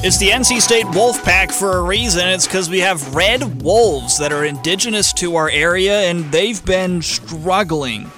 [0.00, 2.28] It's the NC State Wolf Pack for a reason.
[2.28, 7.02] It's because we have red wolves that are indigenous to our area, and they've been
[7.02, 8.08] struggling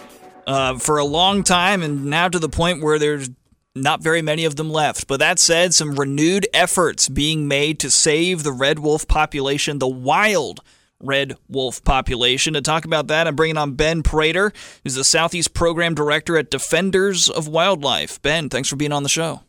[0.46, 3.30] uh, for a long time, and now to the point where there's
[3.74, 5.06] not very many of them left.
[5.06, 9.88] But that said, some renewed efforts being made to save the red wolf population, the
[9.88, 10.60] wild
[11.02, 12.52] red wolf population.
[12.52, 14.52] To talk about that, I'm bringing on Ben Prater,
[14.84, 18.20] who's the Southeast Program Director at Defenders of Wildlife.
[18.20, 19.44] Ben, thanks for being on the show.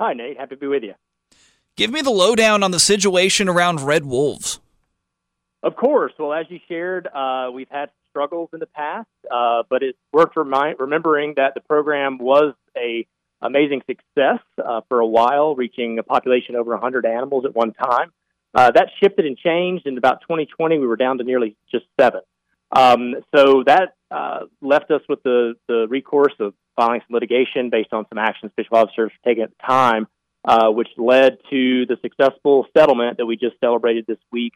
[0.00, 0.36] Hi, Nate.
[0.36, 0.94] Happy to be with you.
[1.76, 4.60] Give me the lowdown on the situation around red wolves.
[5.62, 6.12] Of course.
[6.18, 10.30] Well, as you shared, uh, we've had struggles in the past, uh, but it's worth
[10.36, 13.06] remembering that the program was a
[13.42, 18.12] amazing success uh, for a while, reaching a population over 100 animals at one time.
[18.54, 19.86] Uh, that shifted and changed.
[19.86, 22.20] In about 2020, we were down to nearly just seven.
[22.70, 27.92] Um, so that uh, left us with the, the recourse of filing some litigation based
[27.92, 30.06] on some actions Fish were taking at the time
[30.44, 34.52] uh, which led to the successful settlement that we just celebrated this week,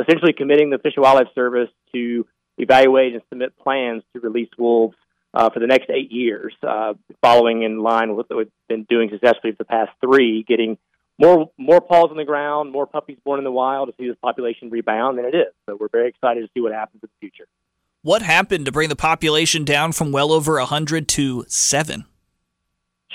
[0.00, 2.26] essentially committing the Fish and Wildlife Service to
[2.58, 4.96] evaluate and submit plans to release wolves
[5.34, 9.08] uh, for the next eight years, uh, following in line with what we've been doing
[9.10, 10.78] successfully for the past three, getting
[11.18, 14.16] more more paws on the ground, more puppies born in the wild to see this
[14.22, 15.52] population rebound, than it is.
[15.66, 17.46] So we're very excited to see what happens in the future.
[18.02, 22.04] What happened to bring the population down from well over 100 to 7?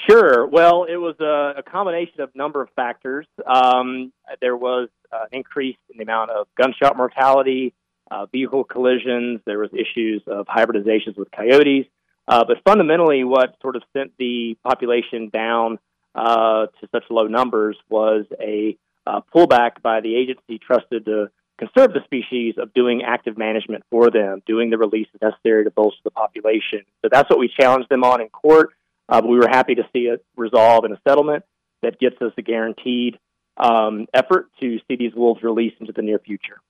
[0.09, 0.47] Sure.
[0.47, 3.27] Well, it was a, a combination of number of factors.
[3.45, 7.73] Um, there was uh, an increase in the amount of gunshot mortality,
[8.09, 9.41] uh, vehicle collisions.
[9.45, 11.87] There was issues of hybridizations with coyotes.
[12.27, 15.79] Uh, but fundamentally, what sort of sent the population down
[16.15, 21.93] uh, to such low numbers was a uh, pullback by the agency trusted to conserve
[21.93, 26.11] the species of doing active management for them, doing the releases necessary to bolster the
[26.11, 26.83] population.
[27.01, 28.71] So that's what we challenged them on in court.
[29.09, 31.43] Uh, but we were happy to see it resolve in a settlement
[31.81, 33.17] that gets us a guaranteed
[33.57, 36.61] um, effort to see these wolves released into the near future.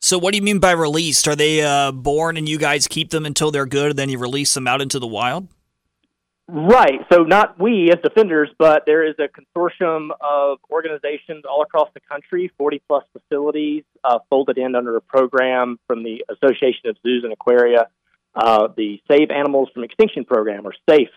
[0.00, 1.26] So, what do you mean by released?
[1.26, 4.18] Are they uh, born and you guys keep them until they're good, and then you
[4.18, 5.48] release them out into the wild?
[6.46, 7.00] Right.
[7.12, 12.00] So, not we as defenders, but there is a consortium of organizations all across the
[12.00, 17.24] country, 40 plus facilities uh, folded in under a program from the Association of Zoos
[17.24, 17.88] and Aquaria,
[18.36, 21.10] uh, the Save Animals from Extinction program, or SAFE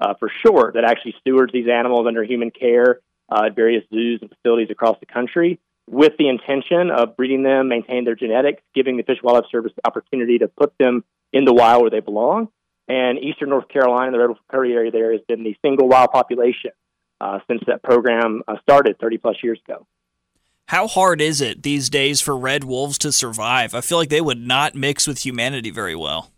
[0.00, 3.00] uh, for sure that actually stewards these animals under human care
[3.30, 7.68] uh, at various zoos and facilities across the country with the intention of breeding them,
[7.68, 11.44] maintaining their genetics, giving the Fish and Wildlife Service the opportunity to put them in
[11.44, 12.48] the wild where they belong.
[12.88, 16.10] And eastern North Carolina, the Red Wolf Prairie area there, has been the single wild
[16.10, 16.70] population
[17.20, 19.86] uh, since that program uh, started 30 plus years ago.
[20.66, 23.74] How hard is it these days for red wolves to survive?
[23.74, 26.30] I feel like they would not mix with humanity very well.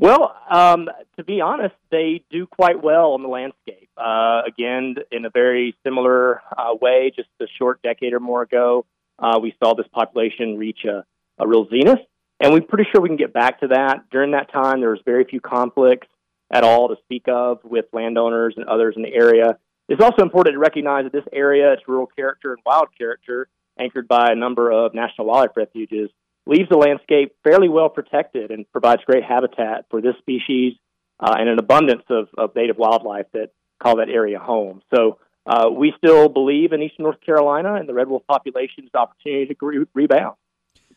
[0.00, 0.88] Well, um,
[1.18, 3.90] to be honest, they do quite well on the landscape.
[3.98, 8.86] Uh, again, in a very similar uh, way, just a short decade or more ago,
[9.18, 11.04] uh, we saw this population reach a,
[11.36, 11.98] a real zenith,
[12.40, 14.08] and we're pretty sure we can get back to that.
[14.10, 16.08] During that time, there was very few conflicts
[16.50, 19.58] at all to speak of with landowners and others in the area.
[19.90, 24.08] It's also important to recognize that this area, its rural character and wild character, anchored
[24.08, 26.08] by a number of national wildlife refuges,
[26.50, 30.74] leaves the landscape fairly well protected and provides great habitat for this species
[31.20, 33.50] uh, and an abundance of, of native wildlife that
[33.80, 34.82] call that area home.
[34.94, 39.54] So uh, we still believe in eastern North Carolina and the red wolf population's opportunity
[39.54, 40.36] to re- rebound.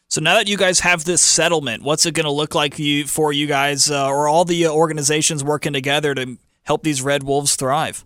[0.09, 3.05] So now that you guys have this settlement, what's it going to look like you,
[3.05, 7.55] for you guys, uh, or all the organizations working together to help these red wolves
[7.55, 8.05] thrive?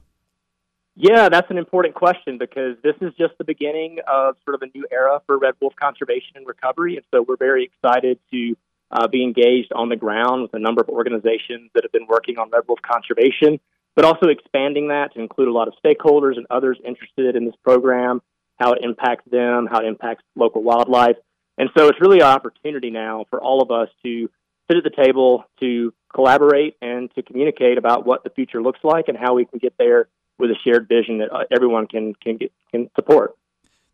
[1.00, 4.76] Yeah, that's an important question because this is just the beginning of sort of a
[4.76, 6.96] new era for red wolf conservation and recovery.
[6.96, 8.58] And so we're very excited to
[8.90, 12.40] uh, be engaged on the ground with a number of organizations that have been working
[12.40, 13.60] on red wolf conservation,
[13.96, 17.56] but also expanding that to include a lot of stakeholders and others interested in this
[17.64, 18.20] program,
[18.60, 21.18] how it impacts them, how it impacts local wildlife.
[21.60, 24.32] And so it's really an opportunity now for all of us to
[24.68, 29.10] sit at the table, to collaborate, and to communicate about what the future looks like
[29.10, 30.08] and how we can get there
[30.40, 33.36] with a shared vision that uh, everyone can can get, can support.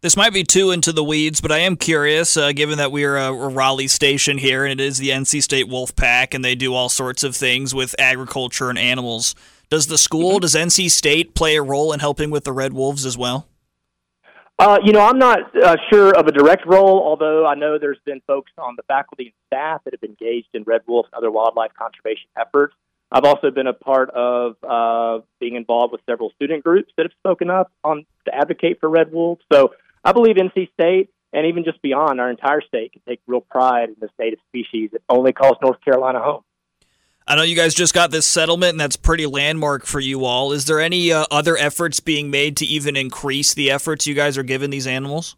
[0.01, 3.15] This might be too into the weeds, but I am curious, uh, given that we're
[3.15, 6.55] a, a, Raleigh station here and it is the NC State Wolf Pack and they
[6.55, 9.33] do all sorts of things with agriculture and animals.
[9.69, 10.39] Does the school, mm-hmm.
[10.41, 13.47] does NC State play a role in helping with the Red Wolves as well?
[14.59, 17.97] Uh, you know, I'm not uh, sure of a direct role, although I know there's
[18.05, 21.31] been folks on the faculty and staff that have engaged in red wolf and other
[21.31, 22.75] wildlife conservation efforts.
[23.13, 27.11] I've also been a part of uh, being involved with several student groups that have
[27.19, 29.43] spoken up on to advocate for red wolves.
[29.53, 33.41] So I believe NC State and even just beyond our entire state can take real
[33.41, 36.41] pride in this native species that only calls North Carolina home.
[37.27, 40.51] I know you guys just got this settlement, and that's pretty landmark for you all.
[40.51, 44.37] Is there any uh, other efforts being made to even increase the efforts you guys
[44.39, 45.37] are giving these animals?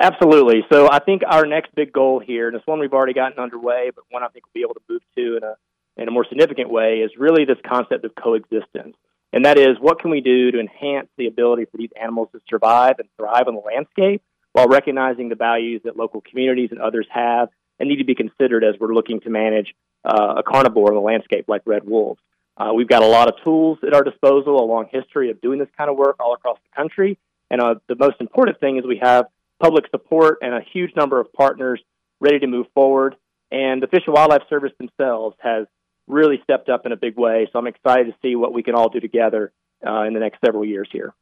[0.00, 0.64] Absolutely.
[0.70, 3.90] So I think our next big goal here, and it's one we've already gotten underway,
[3.94, 5.56] but one I think we'll be able to move to in a
[5.96, 8.96] in a more significant way, is really this concept of coexistence.
[9.32, 12.40] And that is, what can we do to enhance the ability for these animals to
[12.48, 17.06] survive and thrive on the landscape while recognizing the values that local communities and others
[17.10, 17.48] have
[17.78, 19.74] and need to be considered as we're looking to manage
[20.04, 22.20] uh, a carnivore in the landscape like red wolves.
[22.56, 25.58] Uh, we've got a lot of tools at our disposal, a long history of doing
[25.58, 27.18] this kind of work all across the country.
[27.50, 29.26] And uh, the most important thing is we have
[29.60, 31.80] public support and a huge number of partners
[32.20, 33.16] ready to move forward.
[33.50, 35.66] And the Fish and Wildlife Service themselves has
[36.06, 37.48] really stepped up in a big way.
[37.52, 39.52] So I'm excited to see what we can all do together
[39.86, 41.14] uh, in the next several years here.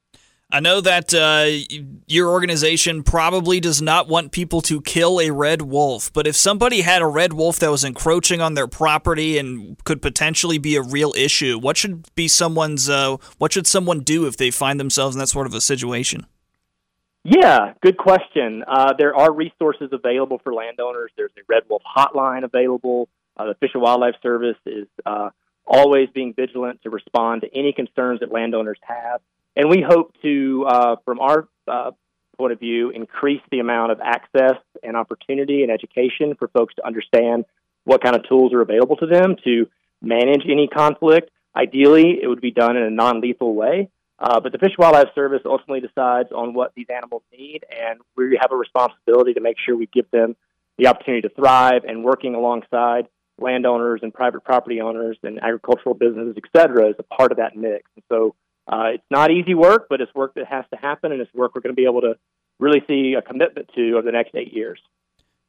[0.54, 1.46] I know that uh,
[2.06, 6.82] your organization probably does not want people to kill a red wolf, but if somebody
[6.82, 10.82] had a red wolf that was encroaching on their property and could potentially be a
[10.82, 15.16] real issue, what should be someone's uh, what should someone do if they find themselves
[15.16, 16.26] in that sort of a situation?
[17.24, 18.62] Yeah, good question.
[18.68, 21.12] Uh, there are resources available for landowners.
[21.16, 23.08] There's a red wolf hotline available.
[23.42, 25.30] Uh, the Fish and Wildlife Service is uh,
[25.66, 29.20] always being vigilant to respond to any concerns that landowners have.
[29.56, 31.90] And we hope to, uh, from our uh,
[32.38, 36.86] point of view, increase the amount of access and opportunity and education for folks to
[36.86, 37.44] understand
[37.84, 39.68] what kind of tools are available to them to
[40.00, 41.30] manage any conflict.
[41.54, 43.88] Ideally, it would be done in a non lethal way.
[44.18, 47.98] Uh, but the Fish and Wildlife Service ultimately decides on what these animals need, and
[48.16, 50.36] we have a responsibility to make sure we give them
[50.78, 53.08] the opportunity to thrive and working alongside
[53.42, 57.56] landowners and private property owners and agricultural businesses, et cetera, is a part of that
[57.56, 57.90] mix.
[57.96, 58.34] And so
[58.66, 61.54] uh, it's not easy work, but it's work that has to happen, and it's work
[61.54, 62.14] we're going to be able to
[62.60, 64.80] really see a commitment to over the next eight years.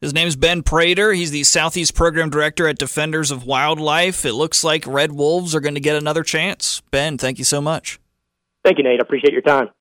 [0.01, 1.13] His name is Ben Prater.
[1.13, 4.25] He's the Southeast Program Director at Defenders of Wildlife.
[4.25, 6.81] It looks like Red Wolves are going to get another chance.
[6.91, 7.99] Ben, thank you so much.
[8.65, 8.99] Thank you, Nate.
[8.99, 9.69] I appreciate your time.